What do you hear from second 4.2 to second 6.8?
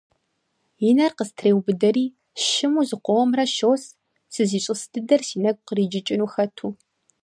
сызищӀыс дыдэр си нэгу къриджыкӀыну хэту.